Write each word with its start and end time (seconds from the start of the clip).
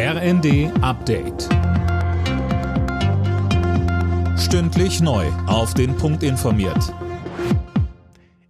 RND 0.00 0.70
Update. 0.80 1.48
Stündlich 4.38 5.00
neu. 5.00 5.26
Auf 5.48 5.74
den 5.74 5.96
Punkt 5.96 6.22
informiert. 6.22 6.94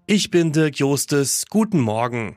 Ich 0.05 0.31
bin 0.31 0.53
Dirk 0.53 0.79
Jostes. 0.79 1.47
Guten 1.49 1.81
Morgen. 1.81 2.37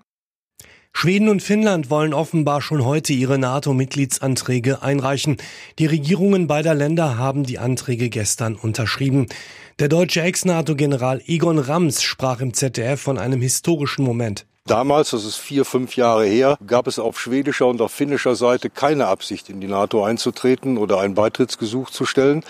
Schweden 0.93 1.27
und 1.27 1.43
Finnland 1.43 1.89
wollen 1.89 2.13
offenbar 2.13 2.61
schon 2.61 2.85
heute 2.85 3.11
ihre 3.11 3.37
NATO-Mitgliedsanträge 3.37 4.81
einreichen. 4.81 5.35
Die 5.77 5.87
Regierungen 5.87 6.47
beider 6.47 6.73
Länder 6.73 7.17
haben 7.17 7.43
die 7.43 7.59
Anträge 7.59 8.07
gestern 8.07 8.55
unterschrieben. 8.55 9.25
Der 9.79 9.89
deutsche 9.89 10.21
Ex-NATO-General 10.21 11.21
Egon 11.25 11.59
Rams 11.59 12.01
sprach 12.01 12.39
im 12.39 12.53
ZDF 12.53 13.01
von 13.01 13.17
einem 13.17 13.41
historischen 13.41 14.05
Moment. 14.05 14.45
Damals, 14.71 15.09
das 15.09 15.25
ist 15.25 15.35
vier, 15.35 15.65
fünf 15.65 15.97
Jahre 15.97 16.23
her, 16.23 16.57
gab 16.65 16.87
es 16.87 16.97
auf 16.97 17.19
schwedischer 17.19 17.67
und 17.67 17.81
auf 17.81 17.91
finnischer 17.91 18.35
Seite 18.35 18.69
keine 18.69 19.07
Absicht, 19.07 19.49
in 19.49 19.59
die 19.59 19.67
NATO 19.67 20.05
einzutreten 20.05 20.77
oder 20.77 21.01
ein 21.01 21.13
Beitrittsgesuch 21.13 21.89
zu 21.89 22.05
stellen. 22.05 22.45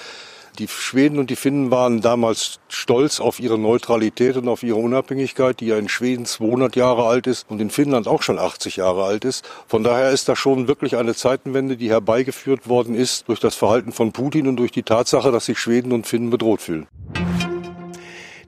Die 0.60 0.68
Schweden 0.68 1.18
und 1.18 1.32
die 1.32 1.36
Finnen 1.36 1.72
waren 1.72 2.00
damals 2.02 2.60
stolz 2.68 3.20
auf 3.20 3.40
ihre 3.40 3.58
Neutralität 3.58 4.38
und 4.38 4.50
auf 4.50 4.62
ihre 4.62 4.78
Unabhängigkeit, 4.78 5.60
die 5.60 5.66
ja 5.66 5.80
in 5.80 5.90
Schweden 5.90 6.28
200 6.28 6.76
Jahre 6.76 7.08
alt 7.08 7.26
ist 7.26 7.50
und 7.50 7.60
in 7.60 7.72
Finnland 7.72 8.08
auch 8.08 8.22
schon 8.22 8.38
80 8.38 8.76
Jahre 8.76 9.04
alt 9.04 9.26
ist. 9.26 9.44
Von 9.66 9.84
daher 9.84 10.12
ist 10.12 10.30
da 10.30 10.36
schon 10.36 10.68
wirklich 10.68 10.98
eine 10.98 11.16
Zeitenwende, 11.16 11.76
die 11.76 11.90
herbeigeführt 11.90 12.70
worden 12.70 12.94
ist 12.94 13.30
durch 13.30 13.40
das 13.40 13.56
Verhalten 13.56 13.94
von 13.94 14.12
Putin 14.12 14.48
und 14.48 14.58
durch 14.58 14.72
die 14.72 14.84
Tatsache, 14.84 15.32
dass 15.32 15.46
sich 15.48 15.58
Schweden 15.58 15.92
und 15.92 16.06
Finnen 16.06 16.30
bedroht 16.30 16.62
fühlen. 16.62 16.88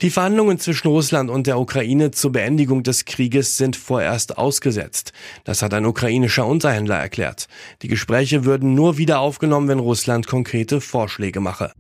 Die 0.04 0.10
Verhandlungen 0.10 0.60
zwischen 0.60 0.90
Russland 0.90 1.30
und 1.30 1.48
der 1.48 1.58
Ukraine 1.58 2.12
zur 2.12 2.34
Beendigung 2.34 2.84
des 2.84 3.06
Krieges 3.06 3.56
sind 3.56 3.78
vorerst 3.78 4.38
ausgesetzt. 4.38 5.14
Das 5.46 5.62
hat 5.62 5.74
ein 5.74 5.86
ukrainischer 5.86 6.46
Unterhändler 6.46 6.98
erklärt. 6.98 7.48
Die 7.84 7.88
Gespräche 7.88 8.44
würden 8.44 8.76
nur 8.76 8.98
wieder 8.98 9.22
aufgenommen, 9.22 9.70
wenn 9.70 9.80
Russland 9.80 10.28
konkrete 10.28 10.82
Vorschläge 10.82 11.40
mache. 11.40 11.72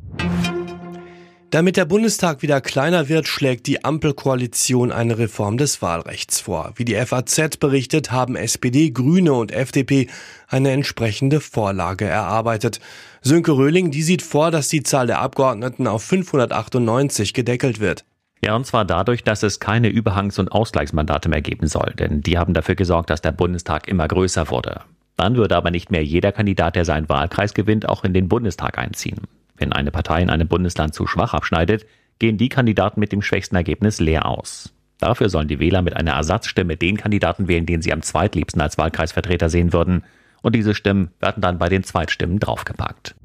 Damit 1.50 1.76
der 1.76 1.84
Bundestag 1.84 2.42
wieder 2.42 2.62
kleiner 2.62 3.10
wird, 3.10 3.28
schlägt 3.28 3.68
die 3.68 3.84
Ampelkoalition 3.84 4.94
eine 4.94 5.18
Reform 5.18 5.58
des 5.58 5.82
Wahlrechts 5.82 6.40
vor. 6.40 6.72
Wie 6.78 6.86
die 6.86 6.96
FAZ 6.96 7.58
berichtet, 7.58 8.14
haben 8.14 8.38
SPD, 8.38 8.92
Grüne 8.92 9.34
und 9.34 9.52
FDP 9.52 10.08
eine 10.48 10.72
entsprechende 10.72 11.42
Vorlage 11.42 12.06
erarbeitet. 12.06 12.80
Sönke 13.22 13.52
Röhling, 13.52 13.92
die 13.92 14.02
sieht 14.02 14.22
vor, 14.22 14.50
dass 14.50 14.70
die 14.70 14.82
Zahl 14.82 15.08
der 15.08 15.20
Abgeordneten 15.20 15.88
auf 15.88 16.04
598 16.04 17.34
gedeckelt 17.34 17.82
wird. 17.82 18.06
Ja, 18.44 18.58
und 18.58 18.66
zwar 18.66 18.84
dadurch, 18.84 19.24
dass 19.24 19.42
es 19.42 19.62
keine 19.62 19.88
Überhangs- 19.88 20.38
und 20.38 20.52
Ausgleichsmandate 20.52 21.30
mehr 21.30 21.42
geben 21.42 21.68
soll, 21.68 21.94
denn 21.98 22.20
die 22.20 22.38
haben 22.38 22.54
dafür 22.54 22.76
gesorgt, 22.76 23.10
dass 23.10 23.22
der 23.22 23.32
Bundestag 23.32 23.88
immer 23.88 24.06
größer 24.06 24.50
wurde. 24.50 24.82
Dann 25.16 25.38
würde 25.38 25.56
aber 25.56 25.72
nicht 25.72 25.92
mehr 25.92 26.04
jeder 26.04 26.34
Kandidat, 26.34 26.76
der 26.76 26.84
seinen 26.84 27.08
Wahlkreis 27.08 27.54
gewinnt, 27.54 27.88
auch 27.88 28.04
in 28.04 28.14
den 28.14 28.28
Bundestag 28.28 28.78
einziehen. 28.78 29.22
Wenn 29.56 29.72
eine 29.72 29.92
Partei 29.92 30.22
in 30.22 30.30
einem 30.30 30.50
Bundesland 30.50 30.94
zu 30.94 31.08
schwach 31.08 31.34
abschneidet, 31.34 31.86
gehen 32.20 32.38
die 32.38 32.50
Kandidaten 32.50 33.00
mit 33.00 33.14
dem 33.14 33.22
schwächsten 33.22 33.56
Ergebnis 33.56 34.02
leer 34.02 34.26
aus. 34.26 34.74
Dafür 35.00 35.30
sollen 35.30 35.48
die 35.48 35.60
Wähler 35.60 35.82
mit 35.82 35.96
einer 35.96 36.12
Ersatzstimme 36.12 36.76
den 36.76 36.98
Kandidaten 36.98 37.48
wählen, 37.48 37.66
den 37.66 37.82
sie 37.82 37.94
am 37.94 38.02
zweitliebsten 38.02 38.62
als 38.62 38.78
Wahlkreisvertreter 38.78 39.50
sehen 39.50 39.72
würden. 39.72 40.04
Und 40.42 40.54
diese 40.54 40.76
Stimmen 40.76 41.12
werden 41.22 41.40
dann 41.40 41.60
bei 41.60 41.70
den 41.70 41.84
Zweitstimmen 41.84 42.40
draufgepackt. 42.40 43.16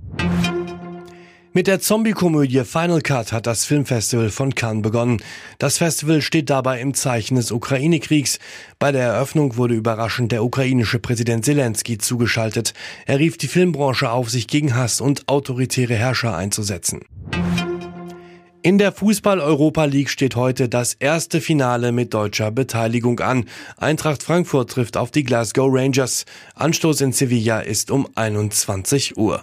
Mit 1.58 1.66
der 1.66 1.80
Zombie-Komödie 1.80 2.62
Final 2.64 3.00
Cut 3.00 3.32
hat 3.32 3.48
das 3.48 3.64
Filmfestival 3.64 4.30
von 4.30 4.54
Cannes 4.54 4.82
begonnen. 4.82 5.20
Das 5.58 5.78
Festival 5.78 6.22
steht 6.22 6.50
dabei 6.50 6.80
im 6.80 6.94
Zeichen 6.94 7.34
des 7.34 7.50
Ukraine-Kriegs. 7.50 8.38
Bei 8.78 8.92
der 8.92 9.02
Eröffnung 9.02 9.56
wurde 9.56 9.74
überraschend 9.74 10.30
der 10.30 10.44
ukrainische 10.44 11.00
Präsident 11.00 11.44
Zelensky 11.44 11.98
zugeschaltet. 11.98 12.74
Er 13.06 13.18
rief 13.18 13.38
die 13.38 13.48
Filmbranche 13.48 14.08
auf, 14.08 14.30
sich 14.30 14.46
gegen 14.46 14.76
Hass 14.76 15.00
und 15.00 15.26
autoritäre 15.26 15.96
Herrscher 15.96 16.36
einzusetzen. 16.36 17.00
In 18.62 18.78
der 18.78 18.92
Fußball-Europa 18.92 19.84
League 19.86 20.10
steht 20.10 20.36
heute 20.36 20.68
das 20.68 20.94
erste 20.94 21.40
Finale 21.40 21.90
mit 21.90 22.14
deutscher 22.14 22.52
Beteiligung 22.52 23.18
an. 23.18 23.46
Eintracht 23.76 24.22
Frankfurt 24.22 24.70
trifft 24.70 24.96
auf 24.96 25.10
die 25.10 25.24
Glasgow 25.24 25.68
Rangers. 25.72 26.24
Anstoß 26.54 27.00
in 27.00 27.10
Sevilla 27.10 27.58
ist 27.58 27.90
um 27.90 28.06
21 28.14 29.16
Uhr. 29.16 29.42